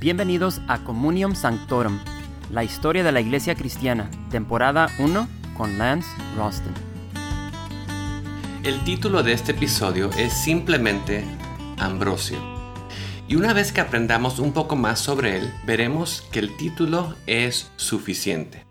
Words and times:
Bienvenidos 0.00 0.62
a 0.66 0.82
Communium 0.82 1.34
Sanctorum, 1.34 1.98
la 2.50 2.64
historia 2.64 3.04
de 3.04 3.12
la 3.12 3.20
iglesia 3.20 3.54
cristiana, 3.54 4.10
temporada 4.30 4.88
1 4.98 5.28
con 5.54 5.76
Lance 5.76 6.08
Ralston. 6.38 6.72
El 8.64 8.82
título 8.84 9.22
de 9.22 9.34
este 9.34 9.52
episodio 9.52 10.08
es 10.16 10.32
simplemente 10.32 11.22
Ambrosio. 11.76 12.38
Y 13.28 13.36
una 13.36 13.52
vez 13.52 13.72
que 13.72 13.82
aprendamos 13.82 14.38
un 14.38 14.54
poco 14.54 14.74
más 14.74 15.00
sobre 15.00 15.36
él, 15.36 15.52
veremos 15.66 16.26
que 16.32 16.38
el 16.38 16.56
título 16.56 17.14
es 17.26 17.70
suficiente. 17.76 18.64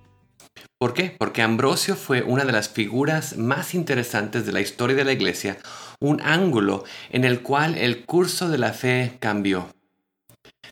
¿Por 0.80 0.96
qué? 0.96 1.16
Porque 1.16 1.44
Ambrosio 1.44 1.96
fue 1.96 2.24
una 2.24 2.44
de 2.44 2.54
las 2.54 2.70
figuras 2.70 3.38
más 3.38 3.76
interesantes 3.76 4.48
de 4.48 4.52
la 4.52 4.62
historia 4.62 4.96
de 4.96 5.06
la 5.06 5.14
iglesia, 5.14 5.60
un 6.00 6.22
ángulo 6.22 6.86
en 7.12 7.24
el 7.24 7.44
cual 7.44 7.78
el 7.78 8.04
curso 8.08 8.50
de 8.50 8.58
la 8.58 8.74
fe 8.74 9.18
cambió. 9.20 9.70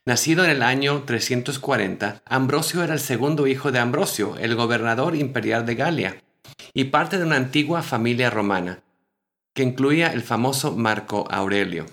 Nacido 0.07 0.45
en 0.45 0.51
el 0.51 0.63
año 0.63 1.03
340, 1.03 2.21
Ambrosio 2.23 2.81
era 2.81 2.93
el 2.93 3.01
segundo 3.01 3.45
hijo 3.45 3.73
de 3.73 3.79
Ambrosio, 3.79 4.37
el 4.37 4.55
gobernador 4.55 5.17
imperial 5.17 5.65
de 5.65 5.75
Galia, 5.75 6.23
y 6.73 6.85
parte 6.85 7.17
de 7.17 7.25
una 7.25 7.35
antigua 7.35 7.83
familia 7.83 8.29
romana, 8.29 8.83
que 9.53 9.63
incluía 9.63 10.13
el 10.13 10.21
famoso 10.21 10.77
Marco 10.77 11.27
Aurelio. 11.29 11.87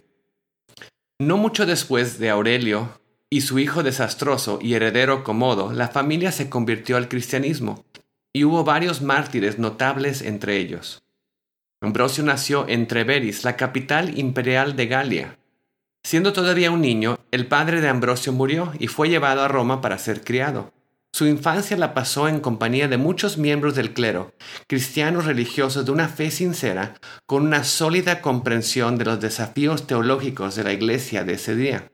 No 1.19 1.39
mucho 1.39 1.67
después 1.67 2.21
de 2.21 2.31
Aurelio 2.31 3.01
y 3.31 3.41
su 3.41 3.59
hijo 3.59 3.83
desastroso 3.83 4.61
y 4.63 4.75
heredero 4.75 5.25
Comodo, 5.25 5.73
la 5.73 5.89
familia 5.89 6.31
se 6.31 6.49
convirtió 6.49 6.97
al 6.97 7.09
cristianismo 7.09 7.85
y 8.33 8.45
hubo 8.45 8.63
varios 8.63 9.03
mártires 9.03 9.59
notables 9.59 10.23
entre 10.23 10.59
ellos. 10.59 11.03
Ambrosio 11.83 12.23
nació 12.23 12.69
en 12.69 12.87
Treveris, 12.87 13.43
la 13.43 13.57
capital 13.57 14.17
imperial 14.17 14.77
de 14.77 14.87
Galia. 14.87 15.39
Siendo 16.07 16.35
todavía 16.35 16.71
un 16.71 16.83
niño, 16.83 17.19
el 17.31 17.47
padre 17.47 17.81
de 17.81 17.89
Ambrosio 17.89 18.31
murió 18.31 18.73
y 18.79 18.89
fue 18.89 19.09
llevado 19.09 19.43
a 19.43 19.49
Roma 19.49 19.81
para 19.81 19.99
ser 19.99 20.23
criado. 20.23 20.71
Su 21.15 21.27
infancia 21.27 21.79
la 21.79 21.95
pasó 21.95 22.29
en 22.29 22.41
compañía 22.41 22.89
de 22.89 22.99
muchos 22.99 23.39
miembros 23.39 23.75
del 23.75 23.95
clero, 23.95 24.35
cristianos 24.67 25.25
religiosos 25.25 25.87
de 25.87 25.93
una 25.93 26.09
fe 26.09 26.31
sincera, 26.31 26.95
con 27.25 27.47
una 27.47 27.65
sólida 27.65 28.21
comprensión 28.21 28.99
de 28.99 29.07
los 29.07 29.21
desafíos 29.21 29.87
teológicos 29.87 30.57
de 30.57 30.65
la 30.65 30.75
iglesia 30.75 31.25
de 31.25 31.35
ese 31.35 31.57
día. 31.57 31.91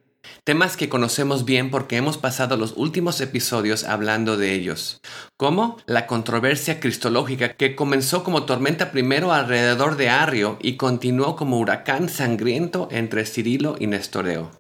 Temas 0.50 0.76
que 0.76 0.88
conocemos 0.88 1.44
bien 1.44 1.70
porque 1.70 1.96
hemos 1.96 2.18
pasado 2.18 2.56
los 2.56 2.72
últimos 2.76 3.20
episodios 3.20 3.84
hablando 3.84 4.36
de 4.36 4.52
ellos, 4.52 5.00
como 5.36 5.76
la 5.86 6.08
controversia 6.08 6.80
cristológica 6.80 7.52
que 7.52 7.76
comenzó 7.76 8.24
como 8.24 8.46
tormenta 8.46 8.90
primero 8.90 9.32
alrededor 9.32 9.96
de 9.96 10.08
Arrio 10.08 10.58
y 10.60 10.76
continuó 10.76 11.36
como 11.36 11.60
huracán 11.60 12.08
sangriento 12.08 12.88
entre 12.90 13.26
Cirilo 13.26 13.76
y 13.78 13.86
Nestoreo. 13.86 14.50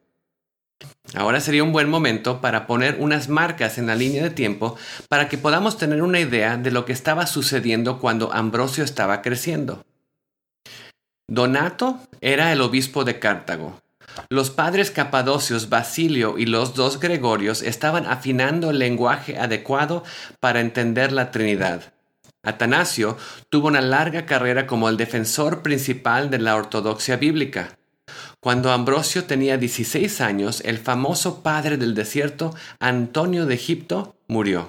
Ahora 1.12 1.40
sería 1.40 1.64
un 1.64 1.72
buen 1.72 1.90
momento 1.90 2.40
para 2.40 2.68
poner 2.68 2.98
unas 3.00 3.28
marcas 3.28 3.76
en 3.76 3.88
la 3.88 3.96
línea 3.96 4.22
de 4.22 4.30
tiempo 4.30 4.76
para 5.08 5.28
que 5.28 5.38
podamos 5.38 5.76
tener 5.76 6.04
una 6.04 6.20
idea 6.20 6.56
de 6.56 6.70
lo 6.70 6.84
que 6.84 6.92
estaba 6.92 7.26
sucediendo 7.26 7.98
cuando 7.98 8.32
Ambrosio 8.32 8.84
estaba 8.84 9.22
creciendo. 9.22 9.84
Donato 11.28 11.98
era 12.20 12.52
el 12.52 12.60
obispo 12.60 13.02
de 13.02 13.18
Cartago, 13.18 13.80
los 14.28 14.50
padres 14.50 14.90
capadocios 14.90 15.68
Basilio 15.68 16.38
y 16.38 16.46
los 16.46 16.74
dos 16.74 17.00
Gregorios 17.00 17.62
estaban 17.62 18.06
afinando 18.06 18.70
el 18.70 18.78
lenguaje 18.78 19.38
adecuado 19.38 20.04
para 20.40 20.60
entender 20.60 21.12
la 21.12 21.30
Trinidad. 21.30 21.92
Atanasio 22.42 23.18
tuvo 23.50 23.68
una 23.68 23.80
larga 23.80 24.24
carrera 24.24 24.66
como 24.66 24.88
el 24.88 24.96
defensor 24.96 25.62
principal 25.62 26.30
de 26.30 26.38
la 26.38 26.56
ortodoxia 26.56 27.16
bíblica. 27.16 27.76
Cuando 28.40 28.72
Ambrosio 28.72 29.24
tenía 29.24 29.58
16 29.58 30.20
años, 30.22 30.62
el 30.64 30.78
famoso 30.78 31.42
padre 31.42 31.76
del 31.76 31.94
desierto, 31.94 32.54
Antonio 32.78 33.44
de 33.44 33.54
Egipto, 33.54 34.16
murió. 34.26 34.68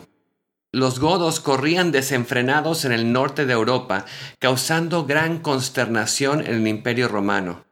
Los 0.74 1.00
godos 1.00 1.40
corrían 1.40 1.91
desenfrenados 1.91 2.85
en 2.85 2.91
el 2.91 3.12
norte 3.13 3.46
de 3.46 3.53
Europa, 3.53 4.06
causando 4.40 5.06
gran 5.06 5.40
consternación 5.40 6.41
en 6.41 6.56
el 6.56 6.68
imperio 6.68 7.07
romano. 7.07 7.66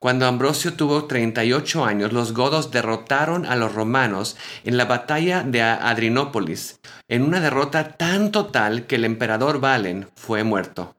Cuando 0.00 0.26
Ambrosio 0.26 0.74
tuvo 0.74 1.06
38 1.06 1.84
años, 1.84 2.12
los 2.12 2.32
godos 2.32 2.70
derrotaron 2.70 3.46
a 3.46 3.56
los 3.56 3.74
romanos 3.74 4.36
en 4.64 4.76
la 4.76 4.84
batalla 4.84 5.42
de 5.42 5.62
Adrinópolis, 5.62 6.80
en 7.08 7.22
una 7.22 7.40
derrota 7.40 7.96
tan 7.96 8.30
total 8.30 8.86
que 8.86 8.96
el 8.96 9.04
emperador 9.04 9.60
Valen 9.60 10.08
fue 10.14 10.44
muerto. 10.44 10.94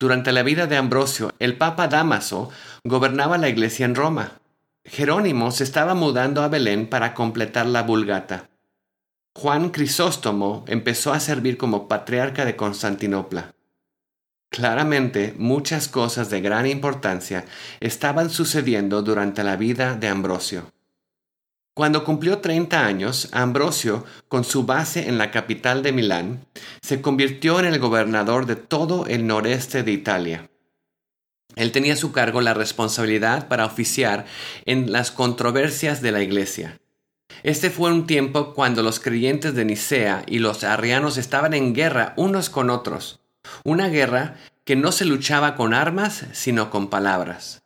Durante 0.00 0.32
la 0.32 0.42
vida 0.42 0.66
de 0.66 0.76
Ambrosio, 0.76 1.32
el 1.38 1.56
Papa 1.56 1.88
Damaso 1.88 2.50
gobernaba 2.84 3.38
la 3.38 3.48
iglesia 3.48 3.84
en 3.84 3.94
Roma. 3.94 4.32
Jerónimo 4.84 5.50
se 5.50 5.64
estaba 5.64 5.94
mudando 5.94 6.42
a 6.42 6.48
Belén 6.48 6.88
para 6.88 7.14
completar 7.14 7.66
la 7.66 7.82
Vulgata. 7.82 8.48
Juan 9.36 9.70
Crisóstomo 9.70 10.64
empezó 10.66 11.12
a 11.12 11.20
servir 11.20 11.58
como 11.58 11.86
patriarca 11.86 12.44
de 12.44 12.56
Constantinopla. 12.56 13.52
Claramente, 14.50 15.34
muchas 15.36 15.88
cosas 15.88 16.30
de 16.30 16.40
gran 16.40 16.66
importancia 16.66 17.44
estaban 17.80 18.30
sucediendo 18.30 19.02
durante 19.02 19.44
la 19.44 19.56
vida 19.56 19.94
de 19.94 20.08
Ambrosio. 20.08 20.72
Cuando 21.74 22.02
cumplió 22.02 22.38
30 22.38 22.84
años, 22.84 23.28
Ambrosio, 23.32 24.04
con 24.26 24.42
su 24.44 24.64
base 24.64 25.08
en 25.08 25.16
la 25.16 25.30
capital 25.30 25.82
de 25.82 25.92
Milán, 25.92 26.44
se 26.82 27.00
convirtió 27.00 27.60
en 27.60 27.66
el 27.66 27.78
gobernador 27.78 28.46
de 28.46 28.56
todo 28.56 29.06
el 29.06 29.26
noreste 29.26 29.82
de 29.84 29.92
Italia. 29.92 30.50
Él 31.54 31.70
tenía 31.70 31.92
a 31.92 31.96
su 31.96 32.10
cargo 32.10 32.40
la 32.40 32.54
responsabilidad 32.54 33.48
para 33.48 33.66
oficiar 33.66 34.24
en 34.64 34.90
las 34.90 35.10
controversias 35.10 36.02
de 36.02 36.10
la 36.10 36.22
Iglesia. 36.22 36.80
Este 37.42 37.70
fue 37.70 37.92
un 37.92 38.06
tiempo 38.06 38.54
cuando 38.54 38.82
los 38.82 38.98
creyentes 38.98 39.54
de 39.54 39.64
Nicea 39.64 40.24
y 40.26 40.40
los 40.40 40.64
arrianos 40.64 41.16
estaban 41.16 41.54
en 41.54 41.74
guerra 41.74 42.14
unos 42.16 42.50
con 42.50 42.70
otros 42.70 43.20
una 43.64 43.88
guerra 43.88 44.36
que 44.64 44.76
no 44.76 44.92
se 44.92 45.04
luchaba 45.04 45.54
con 45.54 45.74
armas, 45.74 46.26
sino 46.32 46.70
con 46.70 46.88
palabras. 46.88 47.62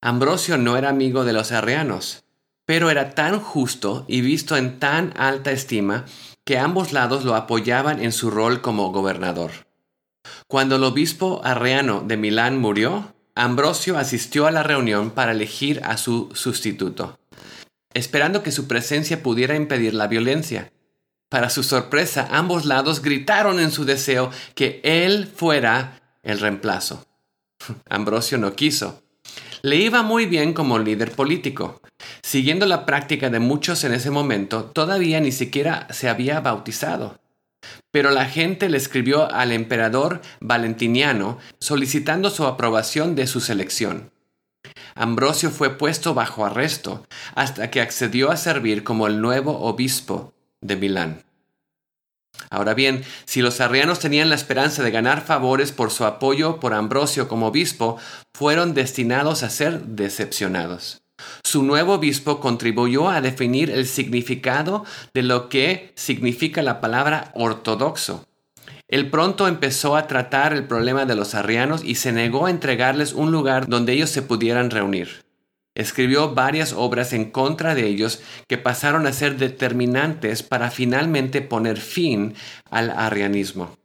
Ambrosio 0.00 0.58
no 0.58 0.76
era 0.76 0.88
amigo 0.88 1.24
de 1.24 1.32
los 1.32 1.50
arrianos, 1.50 2.24
pero 2.64 2.90
era 2.90 3.14
tan 3.14 3.40
justo 3.40 4.04
y 4.06 4.20
visto 4.20 4.56
en 4.56 4.78
tan 4.78 5.12
alta 5.16 5.50
estima 5.50 6.04
que 6.44 6.58
ambos 6.58 6.92
lados 6.92 7.24
lo 7.24 7.34
apoyaban 7.34 8.02
en 8.02 8.12
su 8.12 8.30
rol 8.30 8.60
como 8.60 8.92
gobernador. 8.92 9.50
Cuando 10.46 10.76
el 10.76 10.84
obispo 10.84 11.40
arriano 11.44 12.02
de 12.06 12.16
Milán 12.16 12.58
murió, 12.58 13.14
Ambrosio 13.34 13.98
asistió 13.98 14.46
a 14.46 14.50
la 14.50 14.62
reunión 14.62 15.10
para 15.10 15.32
elegir 15.32 15.80
a 15.84 15.96
su 15.96 16.30
sustituto, 16.34 17.18
esperando 17.94 18.42
que 18.42 18.52
su 18.52 18.66
presencia 18.66 19.22
pudiera 19.22 19.56
impedir 19.56 19.94
la 19.94 20.06
violencia. 20.06 20.72
Para 21.28 21.50
su 21.50 21.62
sorpresa, 21.62 22.26
ambos 22.30 22.64
lados 22.64 23.02
gritaron 23.02 23.60
en 23.60 23.70
su 23.70 23.84
deseo 23.84 24.30
que 24.54 24.80
él 24.82 25.26
fuera 25.26 26.00
el 26.22 26.40
reemplazo. 26.40 27.06
Ambrosio 27.88 28.38
no 28.38 28.54
quiso. 28.54 29.02
Le 29.60 29.76
iba 29.76 30.02
muy 30.02 30.24
bien 30.24 30.54
como 30.54 30.78
líder 30.78 31.12
político. 31.12 31.82
Siguiendo 32.22 32.64
la 32.64 32.86
práctica 32.86 33.28
de 33.28 33.40
muchos 33.40 33.84
en 33.84 33.92
ese 33.92 34.10
momento, 34.10 34.64
todavía 34.64 35.20
ni 35.20 35.32
siquiera 35.32 35.86
se 35.90 36.08
había 36.08 36.40
bautizado. 36.40 37.20
Pero 37.90 38.10
la 38.10 38.24
gente 38.24 38.70
le 38.70 38.78
escribió 38.78 39.30
al 39.30 39.52
emperador 39.52 40.22
Valentiniano 40.40 41.38
solicitando 41.58 42.30
su 42.30 42.46
aprobación 42.46 43.14
de 43.14 43.26
su 43.26 43.40
selección. 43.40 44.12
Ambrosio 44.94 45.50
fue 45.50 45.76
puesto 45.76 46.14
bajo 46.14 46.46
arresto 46.46 47.06
hasta 47.34 47.70
que 47.70 47.80
accedió 47.80 48.30
a 48.30 48.36
servir 48.36 48.82
como 48.84 49.06
el 49.06 49.20
nuevo 49.20 49.60
obispo 49.60 50.34
de 50.60 50.76
Milán. 50.76 51.22
Ahora 52.50 52.74
bien, 52.74 53.04
si 53.24 53.42
los 53.42 53.60
arrianos 53.60 53.98
tenían 53.98 54.28
la 54.28 54.34
esperanza 54.34 54.82
de 54.82 54.90
ganar 54.90 55.24
favores 55.24 55.72
por 55.72 55.90
su 55.90 56.04
apoyo 56.04 56.60
por 56.60 56.72
Ambrosio 56.72 57.28
como 57.28 57.48
obispo, 57.48 57.98
fueron 58.34 58.74
destinados 58.74 59.42
a 59.42 59.50
ser 59.50 59.80
decepcionados. 59.82 61.02
Su 61.42 61.62
nuevo 61.62 61.94
obispo 61.94 62.40
contribuyó 62.40 63.08
a 63.08 63.20
definir 63.20 63.70
el 63.70 63.86
significado 63.86 64.84
de 65.14 65.22
lo 65.22 65.48
que 65.48 65.92
significa 65.96 66.62
la 66.62 66.80
palabra 66.80 67.32
ortodoxo. 67.34 68.24
Él 68.86 69.10
pronto 69.10 69.48
empezó 69.48 69.96
a 69.96 70.06
tratar 70.06 70.52
el 70.52 70.64
problema 70.64 71.04
de 71.04 71.16
los 71.16 71.34
arrianos 71.34 71.84
y 71.84 71.96
se 71.96 72.12
negó 72.12 72.46
a 72.46 72.50
entregarles 72.50 73.12
un 73.12 73.32
lugar 73.32 73.66
donde 73.66 73.92
ellos 73.92 74.10
se 74.10 74.22
pudieran 74.22 74.70
reunir. 74.70 75.27
Escribió 75.78 76.34
varias 76.34 76.72
obras 76.72 77.12
en 77.12 77.30
contra 77.30 77.76
de 77.76 77.86
ellos 77.86 78.20
que 78.48 78.58
pasaron 78.58 79.06
a 79.06 79.12
ser 79.12 79.36
determinantes 79.36 80.42
para 80.42 80.72
finalmente 80.72 81.40
poner 81.40 81.78
fin 81.78 82.34
al 82.68 82.90
arrianismo. 82.90 83.78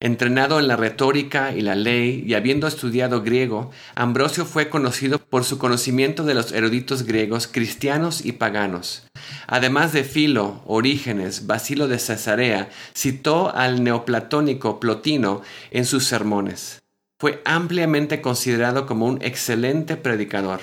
Entrenado 0.00 0.58
en 0.58 0.66
la 0.66 0.74
retórica 0.74 1.54
y 1.54 1.60
la 1.60 1.76
ley 1.76 2.24
y 2.26 2.34
habiendo 2.34 2.66
estudiado 2.66 3.22
griego, 3.22 3.70
Ambrosio 3.94 4.44
fue 4.44 4.68
conocido 4.68 5.20
por 5.20 5.44
su 5.44 5.58
conocimiento 5.58 6.24
de 6.24 6.34
los 6.34 6.50
eruditos 6.50 7.04
griegos 7.04 7.46
cristianos 7.46 8.24
y 8.24 8.32
paganos. 8.32 9.06
Además 9.46 9.92
de 9.92 10.02
Filo, 10.02 10.60
Orígenes, 10.66 11.46
Basilo 11.46 11.86
de 11.86 12.00
Cesarea, 12.00 12.68
citó 12.96 13.54
al 13.54 13.84
neoplatónico 13.84 14.80
Plotino 14.80 15.42
en 15.70 15.84
sus 15.84 16.04
sermones 16.04 16.80
fue 17.18 17.42
ampliamente 17.44 18.20
considerado 18.22 18.86
como 18.86 19.06
un 19.06 19.20
excelente 19.22 19.96
predicador. 19.96 20.60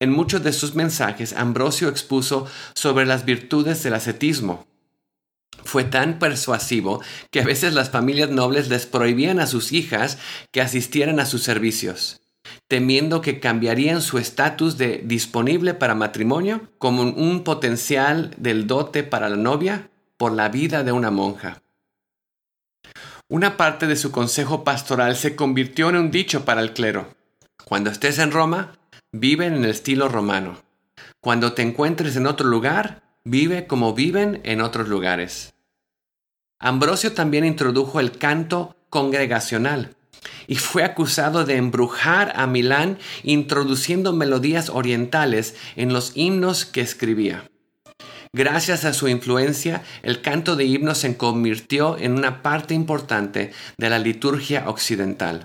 En 0.00 0.10
muchos 0.10 0.42
de 0.42 0.52
sus 0.52 0.74
mensajes, 0.74 1.34
Ambrosio 1.34 1.88
expuso 1.88 2.46
sobre 2.74 3.06
las 3.06 3.24
virtudes 3.24 3.82
del 3.82 3.94
ascetismo. 3.94 4.66
Fue 5.62 5.84
tan 5.84 6.18
persuasivo 6.18 7.02
que 7.30 7.40
a 7.40 7.44
veces 7.44 7.74
las 7.74 7.90
familias 7.90 8.30
nobles 8.30 8.68
les 8.68 8.86
prohibían 8.86 9.40
a 9.40 9.46
sus 9.46 9.72
hijas 9.72 10.18
que 10.52 10.62
asistieran 10.62 11.20
a 11.20 11.26
sus 11.26 11.42
servicios, 11.42 12.22
temiendo 12.66 13.20
que 13.20 13.40
cambiarían 13.40 14.00
su 14.00 14.16
estatus 14.16 14.78
de 14.78 15.02
disponible 15.04 15.74
para 15.74 15.94
matrimonio 15.94 16.62
como 16.78 17.02
un 17.02 17.44
potencial 17.44 18.34
del 18.38 18.66
dote 18.66 19.02
para 19.02 19.28
la 19.28 19.36
novia 19.36 19.90
por 20.16 20.32
la 20.32 20.48
vida 20.48 20.82
de 20.82 20.92
una 20.92 21.10
monja. 21.10 21.62
Una 23.30 23.56
parte 23.56 23.86
de 23.86 23.94
su 23.94 24.10
consejo 24.10 24.64
pastoral 24.64 25.14
se 25.14 25.36
convirtió 25.36 25.88
en 25.88 25.94
un 25.94 26.10
dicho 26.10 26.44
para 26.44 26.60
el 26.60 26.72
clero. 26.72 27.14
Cuando 27.64 27.88
estés 27.88 28.18
en 28.18 28.32
Roma, 28.32 28.72
vive 29.12 29.46
en 29.46 29.54
el 29.54 29.66
estilo 29.66 30.08
romano. 30.08 30.60
Cuando 31.20 31.52
te 31.52 31.62
encuentres 31.62 32.16
en 32.16 32.26
otro 32.26 32.48
lugar, 32.48 33.04
vive 33.22 33.68
como 33.68 33.94
viven 33.94 34.40
en 34.42 34.60
otros 34.60 34.88
lugares. 34.88 35.54
Ambrosio 36.58 37.12
también 37.12 37.44
introdujo 37.44 38.00
el 38.00 38.18
canto 38.18 38.74
congregacional 38.90 39.94
y 40.48 40.56
fue 40.56 40.82
acusado 40.82 41.44
de 41.44 41.54
embrujar 41.54 42.32
a 42.34 42.48
Milán 42.48 42.98
introduciendo 43.22 44.12
melodías 44.12 44.70
orientales 44.70 45.54
en 45.76 45.92
los 45.92 46.16
himnos 46.16 46.64
que 46.64 46.80
escribía. 46.80 47.49
Gracias 48.32 48.84
a 48.84 48.92
su 48.92 49.08
influencia, 49.08 49.82
el 50.02 50.22
canto 50.22 50.54
de 50.54 50.64
himnos 50.64 50.98
se 50.98 51.16
convirtió 51.16 51.98
en 51.98 52.12
una 52.12 52.42
parte 52.42 52.74
importante 52.74 53.52
de 53.76 53.90
la 53.90 53.98
liturgia 53.98 54.68
occidental. 54.68 55.44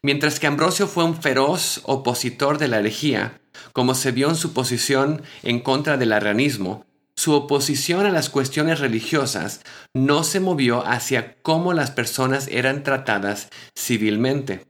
Mientras 0.00 0.38
que 0.38 0.46
Ambrosio 0.46 0.86
fue 0.86 1.04
un 1.04 1.20
feroz 1.20 1.80
opositor 1.84 2.58
de 2.58 2.68
la 2.68 2.78
herejía, 2.78 3.40
como 3.72 3.96
se 3.96 4.12
vio 4.12 4.28
en 4.28 4.36
su 4.36 4.52
posición 4.52 5.22
en 5.42 5.58
contra 5.58 5.96
del 5.96 6.12
arrianismo, 6.12 6.86
su 7.16 7.32
oposición 7.32 8.06
a 8.06 8.10
las 8.10 8.30
cuestiones 8.30 8.78
religiosas 8.78 9.60
no 9.94 10.22
se 10.22 10.38
movió 10.38 10.86
hacia 10.86 11.36
cómo 11.42 11.72
las 11.72 11.90
personas 11.90 12.46
eran 12.48 12.84
tratadas 12.84 13.48
civilmente. 13.76 14.66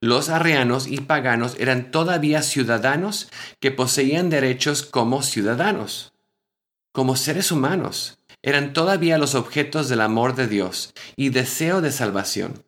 Los 0.00 0.30
arrianos 0.30 0.86
y 0.86 0.98
paganos 0.98 1.56
eran 1.58 1.90
todavía 1.90 2.42
ciudadanos 2.42 3.28
que 3.60 3.70
poseían 3.70 4.30
derechos 4.30 4.82
como 4.82 5.22
ciudadanos. 5.22 6.11
Como 6.92 7.16
seres 7.16 7.50
humanos, 7.50 8.18
eran 8.42 8.74
todavía 8.74 9.16
los 9.16 9.34
objetos 9.34 9.88
del 9.88 10.02
amor 10.02 10.34
de 10.34 10.46
Dios 10.46 10.92
y 11.16 11.30
deseo 11.30 11.80
de 11.80 11.90
salvación. 11.90 12.64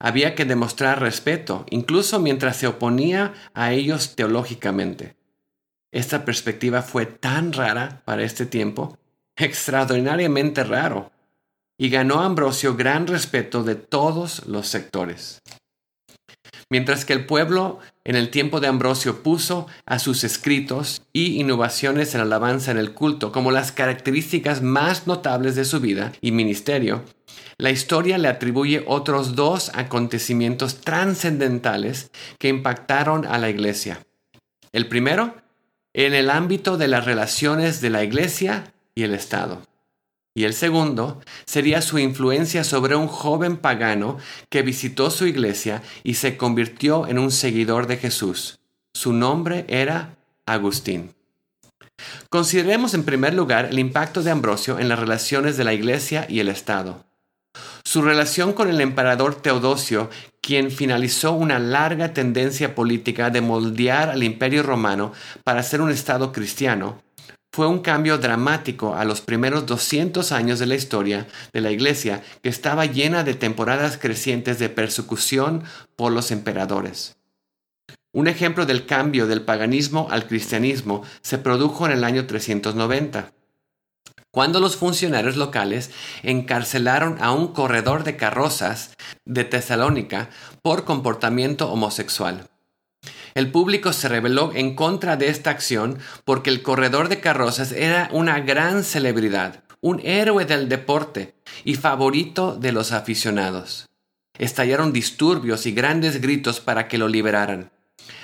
Había 0.00 0.34
que 0.34 0.44
demostrar 0.44 1.00
respeto, 1.00 1.64
incluso 1.70 2.18
mientras 2.18 2.56
se 2.56 2.66
oponía 2.66 3.34
a 3.54 3.72
ellos 3.72 4.16
teológicamente. 4.16 5.14
Esta 5.92 6.24
perspectiva 6.24 6.82
fue 6.82 7.06
tan 7.06 7.52
rara 7.52 8.02
para 8.04 8.24
este 8.24 8.46
tiempo, 8.46 8.98
extraordinariamente 9.36 10.64
raro, 10.64 11.12
y 11.78 11.88
ganó 11.88 12.20
a 12.20 12.26
Ambrosio 12.26 12.74
gran 12.74 13.06
respeto 13.06 13.62
de 13.62 13.76
todos 13.76 14.44
los 14.46 14.66
sectores. 14.66 15.40
Mientras 16.68 17.04
que 17.04 17.12
el 17.12 17.26
pueblo 17.26 17.78
en 18.04 18.16
el 18.16 18.30
tiempo 18.30 18.60
de 18.60 18.66
Ambrosio 18.66 19.22
puso 19.22 19.66
a 19.86 19.98
sus 19.98 20.24
escritos 20.24 21.02
y 21.12 21.40
innovaciones 21.40 22.14
en 22.14 22.20
alabanza 22.20 22.70
en 22.70 22.78
el 22.78 22.92
culto 22.94 23.32
como 23.32 23.50
las 23.50 23.72
características 23.72 24.62
más 24.62 25.06
notables 25.06 25.54
de 25.54 25.64
su 25.64 25.80
vida 25.80 26.12
y 26.20 26.32
ministerio, 26.32 27.04
la 27.58 27.70
historia 27.70 28.18
le 28.18 28.28
atribuye 28.28 28.82
otros 28.86 29.36
dos 29.36 29.70
acontecimientos 29.74 30.80
trascendentales 30.80 32.10
que 32.38 32.48
impactaron 32.48 33.24
a 33.24 33.38
la 33.38 33.50
iglesia. 33.50 34.00
El 34.72 34.88
primero, 34.88 35.36
en 35.92 36.14
el 36.14 36.30
ámbito 36.30 36.76
de 36.76 36.88
las 36.88 37.04
relaciones 37.04 37.80
de 37.80 37.90
la 37.90 38.02
iglesia 38.02 38.72
y 38.94 39.04
el 39.04 39.14
Estado. 39.14 39.62
Y 40.34 40.44
el 40.44 40.54
segundo 40.54 41.20
sería 41.44 41.82
su 41.82 41.98
influencia 41.98 42.64
sobre 42.64 42.96
un 42.96 43.06
joven 43.06 43.58
pagano 43.58 44.18
que 44.48 44.62
visitó 44.62 45.10
su 45.10 45.26
iglesia 45.26 45.82
y 46.02 46.14
se 46.14 46.36
convirtió 46.36 47.06
en 47.06 47.18
un 47.18 47.30
seguidor 47.30 47.86
de 47.86 47.98
Jesús. 47.98 48.58
Su 48.94 49.12
nombre 49.12 49.66
era 49.68 50.16
Agustín. 50.46 51.14
Consideremos 52.30 52.94
en 52.94 53.04
primer 53.04 53.34
lugar 53.34 53.66
el 53.66 53.78
impacto 53.78 54.22
de 54.22 54.30
Ambrosio 54.30 54.78
en 54.78 54.88
las 54.88 54.98
relaciones 54.98 55.56
de 55.56 55.64
la 55.64 55.74
iglesia 55.74 56.26
y 56.28 56.40
el 56.40 56.48
Estado. 56.48 57.04
Su 57.84 58.00
relación 58.00 58.54
con 58.54 58.70
el 58.70 58.80
emperador 58.80 59.34
Teodosio, 59.34 60.08
quien 60.40 60.70
finalizó 60.70 61.32
una 61.32 61.58
larga 61.58 62.14
tendencia 62.14 62.74
política 62.74 63.28
de 63.28 63.42
moldear 63.42 64.08
al 64.08 64.22
imperio 64.22 64.62
romano 64.62 65.12
para 65.44 65.62
ser 65.62 65.82
un 65.82 65.90
Estado 65.90 66.32
cristiano, 66.32 67.02
fue 67.52 67.66
un 67.66 67.80
cambio 67.80 68.16
dramático 68.18 68.94
a 68.94 69.04
los 69.04 69.20
primeros 69.20 69.66
200 69.66 70.32
años 70.32 70.58
de 70.58 70.66
la 70.66 70.74
historia 70.74 71.26
de 71.52 71.60
la 71.60 71.70
Iglesia, 71.70 72.22
que 72.42 72.48
estaba 72.48 72.86
llena 72.86 73.24
de 73.24 73.34
temporadas 73.34 73.98
crecientes 73.98 74.58
de 74.58 74.70
persecución 74.70 75.62
por 75.94 76.12
los 76.12 76.30
emperadores. 76.30 77.16
Un 78.12 78.26
ejemplo 78.26 78.66
del 78.66 78.86
cambio 78.86 79.26
del 79.26 79.42
paganismo 79.42 80.08
al 80.10 80.26
cristianismo 80.26 81.02
se 81.20 81.38
produjo 81.38 81.86
en 81.86 81.92
el 81.92 82.04
año 82.04 82.26
390 82.26 83.32
cuando 84.32 84.60
los 84.60 84.76
funcionarios 84.76 85.36
locales 85.36 85.90
encarcelaron 86.22 87.18
a 87.20 87.32
un 87.32 87.48
corredor 87.48 88.02
de 88.02 88.16
carrozas 88.16 88.96
de 89.26 89.44
Tesalónica 89.44 90.30
por 90.62 90.84
comportamiento 90.84 91.70
homosexual. 91.70 92.48
El 93.34 93.50
público 93.50 93.92
se 93.92 94.08
rebeló 94.08 94.52
en 94.54 94.74
contra 94.74 95.16
de 95.16 95.28
esta 95.28 95.50
acción 95.50 95.98
porque 96.24 96.50
el 96.50 96.62
corredor 96.62 97.08
de 97.08 97.20
carrozas 97.20 97.72
era 97.72 98.08
una 98.12 98.40
gran 98.40 98.84
celebridad, 98.84 99.64
un 99.80 100.00
héroe 100.04 100.44
del 100.44 100.68
deporte 100.68 101.34
y 101.64 101.74
favorito 101.74 102.56
de 102.56 102.72
los 102.72 102.92
aficionados. 102.92 103.88
Estallaron 104.38 104.92
disturbios 104.92 105.66
y 105.66 105.72
grandes 105.72 106.20
gritos 106.20 106.60
para 106.60 106.88
que 106.88 106.98
lo 106.98 107.08
liberaran 107.08 107.70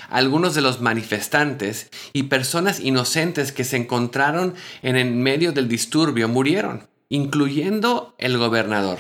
algunos 0.08 0.54
de 0.54 0.62
los 0.62 0.80
manifestantes 0.80 1.90
y 2.12 2.24
personas 2.24 2.80
inocentes 2.80 3.52
que 3.52 3.64
se 3.64 3.76
encontraron 3.76 4.54
en 4.82 4.96
el 4.96 5.12
medio 5.12 5.52
del 5.52 5.68
disturbio 5.68 6.28
murieron, 6.28 6.88
incluyendo 7.08 8.14
el 8.18 8.38
gobernador. 8.38 8.98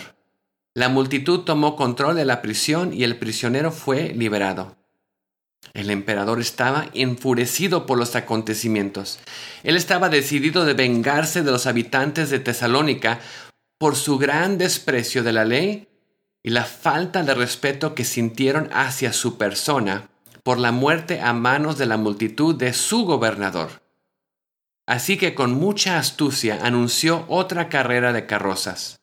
La 0.74 0.88
multitud 0.88 1.40
tomó 1.40 1.76
control 1.76 2.14
de 2.14 2.24
la 2.24 2.42
prisión 2.42 2.92
y 2.92 3.04
el 3.04 3.18
prisionero 3.18 3.72
fue 3.72 4.10
liberado. 4.14 4.76
El 5.74 5.90
emperador 5.90 6.40
estaba 6.40 6.88
enfurecido 6.94 7.86
por 7.86 7.98
los 7.98 8.16
acontecimientos. 8.16 9.18
Él 9.62 9.76
estaba 9.76 10.08
decidido 10.08 10.64
de 10.64 10.74
vengarse 10.74 11.42
de 11.42 11.50
los 11.50 11.66
habitantes 11.66 12.30
de 12.30 12.40
Tesalónica 12.40 13.20
por 13.78 13.94
su 13.94 14.18
gran 14.18 14.58
desprecio 14.58 15.22
de 15.22 15.32
la 15.32 15.44
ley 15.44 15.88
y 16.42 16.50
la 16.50 16.64
falta 16.64 17.22
de 17.22 17.34
respeto 17.34 17.94
que 17.94 18.04
sintieron 18.04 18.70
hacia 18.72 19.12
su 19.12 19.38
persona 19.38 20.08
por 20.42 20.58
la 20.58 20.72
muerte 20.72 21.20
a 21.20 21.32
manos 21.32 21.78
de 21.78 21.86
la 21.86 21.96
multitud 21.96 22.54
de 22.54 22.72
su 22.72 23.04
gobernador. 23.04 23.82
Así 24.86 25.18
que 25.18 25.34
con 25.34 25.52
mucha 25.52 25.98
astucia 25.98 26.60
anunció 26.62 27.26
otra 27.28 27.68
carrera 27.68 28.12
de 28.12 28.24
carrozas. 28.24 28.97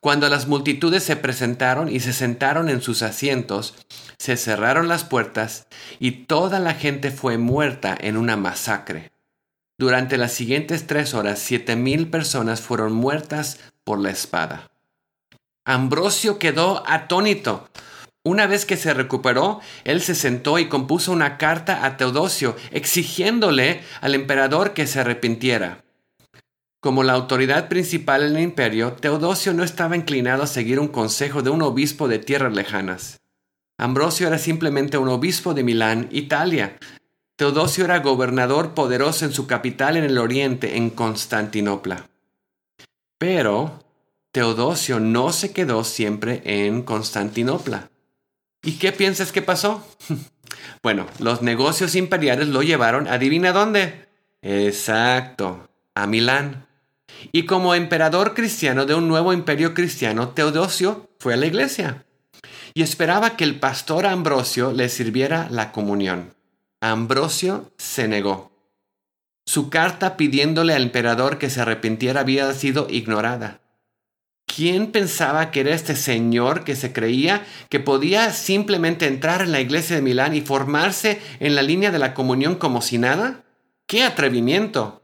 Cuando 0.00 0.28
las 0.28 0.48
multitudes 0.48 1.02
se 1.04 1.16
presentaron 1.16 1.88
y 1.88 2.00
se 2.00 2.12
sentaron 2.12 2.68
en 2.68 2.82
sus 2.82 3.02
asientos, 3.02 3.74
se 4.18 4.36
cerraron 4.36 4.88
las 4.88 5.04
puertas 5.04 5.66
y 5.98 6.26
toda 6.26 6.60
la 6.60 6.74
gente 6.74 7.10
fue 7.10 7.38
muerta 7.38 7.96
en 8.00 8.16
una 8.16 8.36
masacre. 8.36 9.12
Durante 9.78 10.16
las 10.16 10.32
siguientes 10.32 10.86
tres 10.86 11.14
horas, 11.14 11.38
siete 11.38 11.76
mil 11.76 12.08
personas 12.08 12.60
fueron 12.60 12.92
muertas 12.92 13.58
por 13.84 14.00
la 14.00 14.10
espada. 14.10 14.70
Ambrosio 15.64 16.38
quedó 16.38 16.82
atónito. 16.86 17.68
Una 18.24 18.46
vez 18.46 18.64
que 18.66 18.76
se 18.76 18.94
recuperó, 18.94 19.60
él 19.84 20.00
se 20.00 20.14
sentó 20.14 20.58
y 20.58 20.68
compuso 20.68 21.10
una 21.10 21.38
carta 21.38 21.84
a 21.84 21.96
Teodosio 21.96 22.54
exigiéndole 22.70 23.82
al 24.00 24.14
emperador 24.14 24.72
que 24.74 24.86
se 24.86 25.00
arrepintiera. 25.00 25.82
Como 26.82 27.04
la 27.04 27.12
autoridad 27.12 27.68
principal 27.68 28.24
en 28.24 28.34
el 28.34 28.42
imperio, 28.42 28.94
Teodosio 28.94 29.54
no 29.54 29.62
estaba 29.62 29.96
inclinado 29.96 30.42
a 30.42 30.48
seguir 30.48 30.80
un 30.80 30.88
consejo 30.88 31.40
de 31.40 31.48
un 31.48 31.62
obispo 31.62 32.08
de 32.08 32.18
tierras 32.18 32.52
lejanas. 32.52 33.20
Ambrosio 33.78 34.26
era 34.26 34.36
simplemente 34.36 34.98
un 34.98 35.06
obispo 35.08 35.54
de 35.54 35.62
Milán, 35.62 36.08
Italia. 36.10 36.76
Teodosio 37.36 37.84
era 37.84 38.00
gobernador 38.00 38.74
poderoso 38.74 39.24
en 39.24 39.32
su 39.32 39.46
capital 39.46 39.96
en 39.96 40.02
el 40.02 40.18
oriente, 40.18 40.76
en 40.76 40.90
Constantinopla. 40.90 42.10
Pero 43.16 43.84
Teodosio 44.32 44.98
no 44.98 45.32
se 45.32 45.52
quedó 45.52 45.84
siempre 45.84 46.42
en 46.44 46.82
Constantinopla. 46.82 47.90
¿Y 48.60 48.72
qué 48.78 48.90
piensas 48.90 49.30
que 49.30 49.40
pasó? 49.40 49.86
bueno, 50.82 51.06
los 51.20 51.42
negocios 51.42 51.94
imperiales 51.94 52.48
lo 52.48 52.62
llevaron, 52.62 53.06
adivina 53.06 53.52
dónde. 53.52 54.08
Exacto, 54.42 55.70
a 55.94 56.08
Milán. 56.08 56.71
Y 57.30 57.46
como 57.46 57.74
emperador 57.74 58.34
cristiano 58.34 58.86
de 58.86 58.94
un 58.94 59.08
nuevo 59.08 59.32
imperio 59.32 59.74
cristiano, 59.74 60.30
Teodosio 60.30 61.10
fue 61.18 61.34
a 61.34 61.36
la 61.36 61.46
iglesia 61.46 62.04
y 62.74 62.82
esperaba 62.82 63.36
que 63.36 63.44
el 63.44 63.58
pastor 63.60 64.06
Ambrosio 64.06 64.72
le 64.72 64.88
sirviera 64.88 65.48
la 65.50 65.72
comunión. 65.72 66.34
Ambrosio 66.80 67.70
se 67.78 68.08
negó. 68.08 68.52
Su 69.46 69.70
carta 69.70 70.16
pidiéndole 70.16 70.74
al 70.74 70.82
emperador 70.82 71.38
que 71.38 71.50
se 71.50 71.60
arrepintiera 71.60 72.20
había 72.20 72.52
sido 72.54 72.86
ignorada. 72.88 73.60
¿Quién 74.46 74.92
pensaba 74.92 75.50
que 75.50 75.60
era 75.60 75.74
este 75.74 75.96
señor 75.96 76.64
que 76.64 76.76
se 76.76 76.92
creía 76.92 77.44
que 77.68 77.80
podía 77.80 78.32
simplemente 78.32 79.06
entrar 79.06 79.42
en 79.42 79.52
la 79.52 79.60
iglesia 79.60 79.96
de 79.96 80.02
Milán 80.02 80.34
y 80.34 80.42
formarse 80.42 81.20
en 81.40 81.54
la 81.54 81.62
línea 81.62 81.90
de 81.90 81.98
la 81.98 82.14
comunión 82.14 82.56
como 82.56 82.82
si 82.82 82.98
nada? 82.98 83.44
¡Qué 83.86 84.02
atrevimiento! 84.02 85.02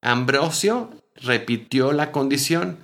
Ambrosio 0.00 0.90
repitió 1.22 1.92
la 1.92 2.12
condición, 2.12 2.78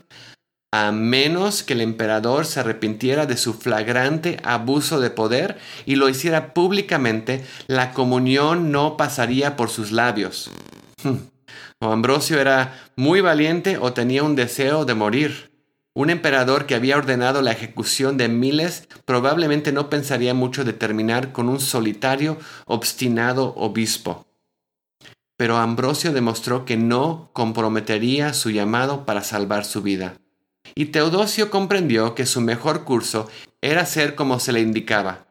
a 0.72 0.90
menos 0.90 1.62
que 1.62 1.74
el 1.74 1.80
emperador 1.80 2.46
se 2.46 2.58
arrepintiera 2.58 3.26
de 3.26 3.36
su 3.36 3.54
flagrante 3.54 4.38
abuso 4.42 4.98
de 5.00 5.10
poder 5.10 5.56
y 5.86 5.94
lo 5.94 6.08
hiciera 6.08 6.52
públicamente, 6.52 7.44
la 7.68 7.92
comunión 7.92 8.72
no 8.72 8.96
pasaría 8.96 9.54
por 9.54 9.70
sus 9.70 9.92
labios. 9.92 10.50
O 11.80 11.92
Ambrosio 11.92 12.40
era 12.40 12.74
muy 12.96 13.20
valiente 13.20 13.78
o 13.78 13.92
tenía 13.92 14.22
un 14.22 14.36
deseo 14.36 14.84
de 14.84 14.94
morir. 14.94 15.52
Un 15.94 16.10
emperador 16.10 16.66
que 16.66 16.74
había 16.74 16.96
ordenado 16.96 17.42
la 17.42 17.52
ejecución 17.52 18.16
de 18.16 18.28
miles 18.28 18.88
probablemente 19.04 19.70
no 19.70 19.90
pensaría 19.90 20.34
mucho 20.34 20.64
de 20.64 20.72
terminar 20.72 21.32
con 21.32 21.48
un 21.48 21.60
solitario, 21.60 22.38
obstinado 22.66 23.54
obispo. 23.56 24.26
Pero 25.36 25.56
Ambrosio 25.56 26.12
demostró 26.12 26.64
que 26.64 26.76
no 26.76 27.30
comprometería 27.32 28.34
su 28.34 28.50
llamado 28.50 29.04
para 29.04 29.22
salvar 29.22 29.64
su 29.64 29.82
vida. 29.82 30.14
Y 30.74 30.86
Teodosio 30.86 31.50
comprendió 31.50 32.14
que 32.14 32.26
su 32.26 32.40
mejor 32.40 32.84
curso 32.84 33.28
era 33.60 33.82
hacer 33.82 34.14
como 34.14 34.40
se 34.40 34.52
le 34.52 34.60
indicaba, 34.60 35.26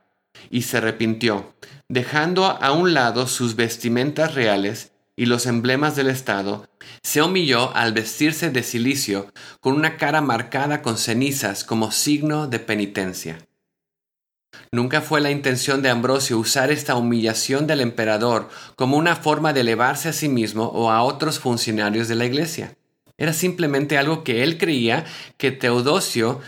y 0.50 0.64
se 0.64 0.78
arrepintió, 0.78 1.54
dejando 1.90 2.46
a 2.46 2.72
un 2.72 2.94
lado 2.94 3.28
sus 3.28 3.56
vestimentas 3.56 4.36
reales 4.36 4.92
y 5.16 5.26
los 5.26 5.46
emblemas 5.46 5.96
del 5.96 6.10
Estado, 6.10 6.68
se 7.04 7.22
humilló 7.22 7.76
al 7.76 7.94
vestirse 7.94 8.50
de 8.50 8.64
cilicio 8.64 9.32
con 9.60 9.74
una 9.74 9.98
cara 9.98 10.22
marcada 10.22 10.82
con 10.82 10.98
cenizas 10.98 11.64
como 11.64 11.92
signo 11.92 12.48
de 12.48 12.60
penitencia. 12.60 13.38
Nunca 14.72 15.02
fue 15.02 15.22
la 15.22 15.32
intención 15.32 15.82
de 15.82 15.90
Ambrosio 15.90 16.40
usar 16.40 16.72
esta 16.72 16.96
humillación 16.96 17.68
del 17.68 17.82
emperador 17.82 18.50
como 18.76 18.98
una 18.98 19.16
forma 19.16 19.54
de 19.54 19.62
elevarse 19.62 20.10
a 20.10 20.14
sí 20.14 20.30
mismo 20.30 20.66
o 20.66 20.90
a 20.90 21.04
otros 21.04 21.40
funcionarios 21.40 22.08
de 22.08 22.16
la 22.16 22.26
iglesia. 22.26 22.76
Era 23.18 23.34
simplemente 23.34 23.98
algo 23.98 24.24
que 24.24 24.44
él 24.44 24.58
creía 24.58 25.06
que 25.38 25.52
Teodosio, 25.52 26.42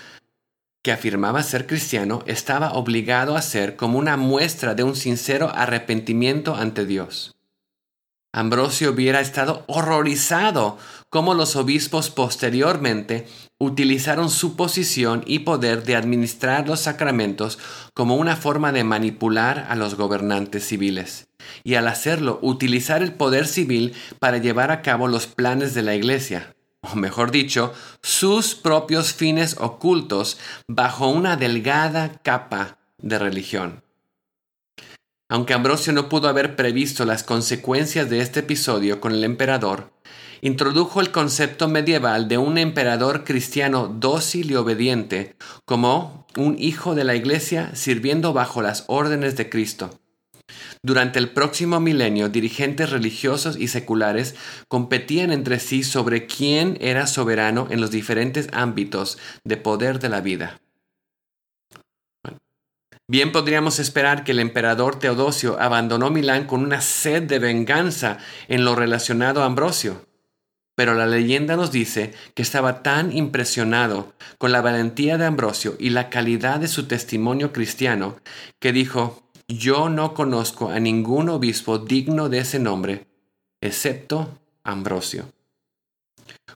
que 0.84 0.92
afirmaba 0.92 1.44
ser 1.44 1.68
cristiano, 1.68 2.24
estaba 2.26 2.74
obligado 2.74 3.36
a 3.36 3.40
hacer 3.40 3.76
como 3.76 4.00
una 4.00 4.18
muestra 4.18 4.74
de 4.74 4.84
un 4.84 4.96
sincero 4.96 5.52
arrepentimiento 5.54 6.56
ante 6.56 6.86
Dios. 6.86 7.35
Ambrosio 8.36 8.92
hubiera 8.92 9.22
estado 9.22 9.64
horrorizado 9.68 10.78
cómo 11.10 11.34
los 11.34 11.56
obispos 11.56 12.10
posteriormente 12.10 13.28
utilizaron 13.60 14.30
su 14.30 14.58
posición 14.58 15.24
y 15.26 15.40
poder 15.40 15.86
de 15.86 15.96
administrar 15.96 16.68
los 16.68 16.82
sacramentos 16.82 17.58
como 17.94 18.18
una 18.18 18.36
forma 18.36 18.74
de 18.74 18.84
manipular 18.84 19.68
a 19.70 19.76
los 19.78 19.96
gobernantes 19.96 20.68
civiles, 20.68 21.30
y 21.64 21.76
al 21.76 21.88
hacerlo 21.88 22.40
utilizar 22.42 23.02
el 23.02 23.14
poder 23.14 23.48
civil 23.48 23.94
para 24.20 24.38
llevar 24.38 24.70
a 24.70 24.82
cabo 24.82 25.08
los 25.08 25.28
planes 25.28 25.74
de 25.74 25.84
la 25.84 25.96
Iglesia, 25.96 26.54
o 26.82 26.98
mejor 26.98 27.32
dicho, 27.32 27.74
sus 28.02 28.54
propios 28.54 29.14
fines 29.14 29.56
ocultos 29.62 30.38
bajo 30.68 31.08
una 31.08 31.38
delgada 31.38 32.20
capa 32.22 32.80
de 32.98 33.18
religión. 33.18 33.85
Aunque 35.36 35.54
Ambrosio 35.54 35.92
no 35.92 36.08
pudo 36.08 36.30
haber 36.30 36.56
previsto 36.56 37.04
las 37.04 37.24
consecuencias 37.24 38.10
de 38.10 38.22
este 38.22 38.40
episodio 38.40 39.02
con 39.02 39.12
el 39.12 39.26
emperador, 39.26 39.92
introdujo 40.40 41.02
el 41.02 41.12
concepto 41.12 41.68
medieval 41.68 42.30
de 42.30 42.38
un 42.38 42.58
emperador 42.58 43.26
cristiano 43.26 43.94
dócil 43.94 44.50
y 44.50 44.56
obediente 44.56 45.36
como 45.66 46.26
un 46.38 46.56
hijo 46.58 46.96
de 46.96 47.04
la 47.04 47.16
iglesia 47.16 47.76
sirviendo 47.76 48.32
bajo 48.32 48.62
las 48.62 48.86
órdenes 48.88 49.36
de 49.36 49.50
Cristo. 49.50 50.00
Durante 50.82 51.20
el 51.20 51.30
próximo 51.32 51.82
milenio, 51.82 52.30
dirigentes 52.30 52.92
religiosos 52.92 53.58
y 53.60 53.68
seculares 53.68 54.36
competían 54.70 55.34
entre 55.34 55.60
sí 55.60 55.84
sobre 55.84 56.28
quién 56.28 56.78
era 56.80 57.08
soberano 57.08 57.68
en 57.70 57.82
los 57.82 57.92
diferentes 57.92 58.48
ámbitos 58.54 59.18
de 59.44 59.58
poder 59.58 60.00
de 60.00 60.08
la 60.08 60.22
vida. 60.22 60.62
Bien 63.08 63.32
podríamos 63.32 63.78
esperar 63.78 64.24
que 64.24 64.32
el 64.32 64.40
emperador 64.40 64.98
Teodosio 64.98 65.60
abandonó 65.60 66.10
Milán 66.10 66.48
con 66.48 66.64
una 66.64 66.82
sed 66.82 67.24
de 67.24 67.38
venganza 67.38 68.18
en 68.48 68.66
lo 68.66 68.76
relacionado 68.76 69.44
a 69.44 69.46
Ambrosio. 69.46 70.08
Pero 70.76 70.94
la 70.94 71.06
leyenda 71.06 71.56
nos 71.56 71.72
dice 71.72 72.14
que 72.34 72.42
estaba 72.42 72.84
tan 72.84 73.16
impresionado 73.16 74.14
con 74.38 74.52
la 74.52 74.62
valentía 74.62 75.18
de 75.18 75.26
Ambrosio 75.26 75.76
y 75.80 75.92
la 75.92 76.10
calidad 76.10 76.60
de 76.60 76.68
su 76.68 76.88
testimonio 76.88 77.54
cristiano 77.54 78.18
que 78.60 78.74
dijo, 78.74 79.30
yo 79.48 79.90
no 79.90 80.14
conozco 80.14 80.70
a 80.70 80.80
ningún 80.80 81.30
obispo 81.30 81.78
digno 81.78 82.28
de 82.28 82.40
ese 82.40 82.60
nombre, 82.60 83.08
excepto 83.62 84.40
Ambrosio. 84.64 85.32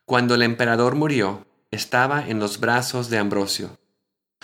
Cuando 0.03 0.33
el 0.33 0.41
emperador 0.41 0.95
murió, 0.95 1.45
estaba 1.71 2.27
en 2.27 2.39
los 2.39 2.59
brazos 2.59 3.09
de 3.11 3.19
Ambrosio. 3.19 3.78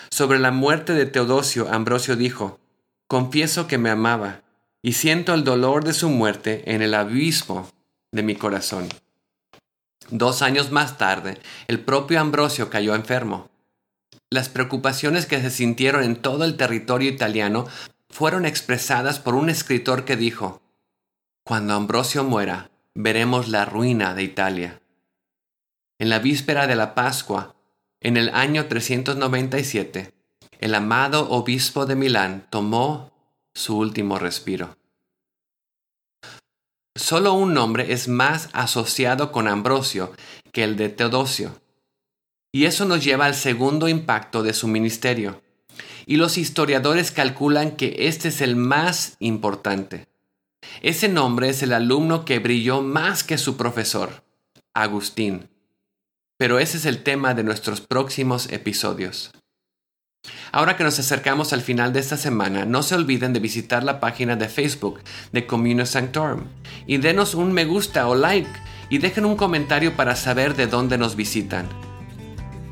Sobre 0.10 0.40
la 0.40 0.52
muerte 0.52 0.94
de 0.94 1.06
Teodosio, 1.06 1.72
Ambrosio 1.72 2.16
dijo, 2.16 2.60
Confieso 3.08 3.68
que 3.68 3.78
me 3.78 3.90
amaba, 3.90 4.42
y 4.82 4.94
siento 4.94 5.34
el 5.34 5.44
dolor 5.44 5.84
de 5.84 5.94
su 5.94 6.10
muerte 6.10 6.64
en 6.74 6.82
el 6.82 6.94
abismo 6.94 7.70
de 8.12 8.24
mi 8.24 8.36
corazón. 8.36 8.88
Dos 10.10 10.42
años 10.42 10.72
más 10.72 10.98
tarde, 10.98 11.40
el 11.68 11.80
propio 11.80 12.20
Ambrosio 12.20 12.70
cayó 12.70 12.94
enfermo. 12.94 13.50
Las 14.30 14.50
preocupaciones 14.50 15.25
que 15.25 15.42
se 15.42 15.50
sintieron 15.50 16.04
en 16.04 16.16
todo 16.16 16.46
el 16.46 16.58
territorio 16.58 17.10
italiano 17.10 17.68
fueron 18.10 18.46
expresadas 18.46 19.20
por 19.20 19.34
un 19.36 19.50
escritor 19.50 20.06
que 20.06 20.16
dijo, 20.16 20.62
Cuando 21.44 21.74
Ambrosio 21.74 22.24
muera, 22.24 22.70
veremos 22.94 23.48
la 23.48 23.66
ruina 23.66 24.14
de 24.14 24.24
Italia. 24.24 24.82
En 26.00 26.10
la 26.10 26.20
víspera 26.20 26.68
de 26.68 26.75
la 26.75 26.94
Pascua, 26.94 27.55
en 28.06 28.18
el 28.18 28.30
año 28.36 28.68
397, 28.68 30.14
el 30.60 30.76
amado 30.76 31.28
obispo 31.32 31.88
de 31.88 31.96
Milán 31.96 32.46
tomó 32.52 33.12
su 33.56 33.80
último 33.80 34.20
respiro. 34.20 34.78
Solo 36.96 37.34
un 37.34 37.56
nombre 37.56 37.94
es 37.94 38.08
más 38.08 38.50
asociado 38.54 39.32
con 39.32 39.48
Ambrosio 39.48 40.14
que 40.52 40.64
el 40.64 40.78
de 40.78 40.90
Teodosio. 40.90 41.60
Y 42.52 42.66
eso 42.66 42.86
nos 42.86 43.04
lleva 43.04 43.26
al 43.26 43.34
segundo 43.34 43.88
impacto 43.88 44.44
de 44.44 44.54
su 44.54 44.68
ministerio. 44.68 45.42
Y 46.06 46.18
los 46.18 46.38
historiadores 46.38 47.10
calculan 47.10 47.72
que 47.72 47.96
este 48.08 48.28
es 48.28 48.42
el 48.42 48.56
más 48.56 49.16
importante. 49.18 50.08
Ese 50.84 51.10
nombre 51.10 51.50
es 51.50 51.64
el 51.64 51.74
alumno 51.74 52.24
que 52.24 52.38
brilló 52.38 52.84
más 52.84 53.24
que 53.24 53.40
su 53.40 53.58
profesor, 53.58 54.24
Agustín. 54.76 55.50
Pero 56.38 56.60
ese 56.60 56.77
es 56.77 56.86
el 56.86 57.01
tema 57.04 57.34
de 57.34 57.44
nuestros 57.44 57.82
próximos 57.82 58.51
episodios. 58.51 59.32
Ahora 60.51 60.75
que 60.75 60.84
nos 60.84 61.00
acercamos 61.00 61.54
al 61.54 61.62
final 61.62 61.94
de 61.94 62.00
esta 62.00 62.18
semana, 62.18 62.65
no 62.65 62.84
se 62.84 62.96
olviden 62.96 63.32
de 63.32 63.39
visitar 63.39 63.84
la 63.84 64.00
página 64.00 64.36
de 64.36 64.50
Facebook 64.50 65.00
de 65.32 65.46
Communio 65.46 65.86
Sanctorum 65.86 66.46
y 66.88 66.98
denos 66.98 67.36
un 67.36 67.54
me 67.54 67.65
gusta 67.65 68.08
o 68.08 68.15
like 68.15 68.50
y 68.89 68.98
dejen 68.98 69.25
un 69.25 69.36
comentario 69.36 69.96
para 69.96 70.15
saber 70.15 70.56
de 70.56 70.68
dónde 70.68 70.98
nos 70.98 71.15
visitan. 71.15 71.68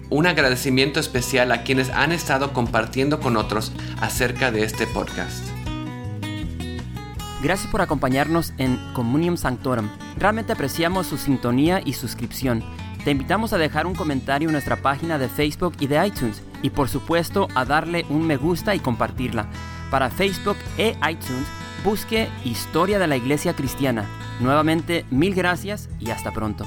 Un 0.10 0.28
agradecimiento 0.28 1.00
especial 1.00 1.52
a 1.52 1.64
quienes 1.64 1.90
han 1.90 2.12
estado 2.12 2.54
compartiendo 2.54 3.20
con 3.20 3.38
otros 3.38 3.72
acerca 4.00 4.52
de 4.52 4.64
este 4.64 4.88
podcast. 4.88 5.44
Gracias 7.42 7.70
por 7.70 7.82
acompañarnos 7.82 8.54
en 8.58 8.78
Communium 8.94 9.38
Sanctorum. 9.38 9.90
Realmente 10.18 10.54
apreciamos 10.54 11.08
su 11.08 11.18
sintonía 11.18 11.82
y 11.84 11.94
suscripción. 11.94 12.64
Te 13.04 13.12
invitamos 13.12 13.52
a 13.52 13.58
dejar 13.58 13.86
un 13.86 13.96
comentario 13.96 14.48
en 14.48 14.54
nuestra 14.54 14.78
página 14.78 15.18
de 15.18 15.28
Facebook 15.28 15.74
y 15.80 15.88
de 15.88 16.08
iTunes 16.08 16.42
y 16.62 16.70
por 16.70 16.88
supuesto 16.88 17.50
a 17.54 17.66
darle 17.66 18.06
un 18.10 18.26
me 18.26 18.38
gusta 18.38 18.76
y 18.76 18.80
compartirla. 18.80 19.48
Para 19.92 20.10
Facebook 20.10 20.58
e 20.78 20.96
iTunes 21.10 21.48
busque 21.84 22.30
Historia 22.46 23.00
de 23.00 23.08
la 23.08 23.18
Iglesia 23.18 23.54
Cristiana. 23.54 24.06
Nuevamente, 24.40 25.06
mil 25.12 25.36
gracias 25.36 25.90
y 26.00 26.12
hasta 26.12 26.32
pronto. 26.32 26.66